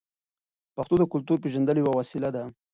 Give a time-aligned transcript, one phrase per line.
[0.75, 2.43] پښتو د کلتور د پیژندلو یوه وسیله ده.